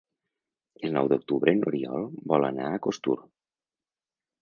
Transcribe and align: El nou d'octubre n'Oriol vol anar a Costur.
El 0.87 0.95
nou 0.95 1.09
d'octubre 1.11 1.55
n'Oriol 1.61 2.09
vol 2.35 2.51
anar 2.51 2.67
a 2.73 2.83
Costur. 2.89 3.19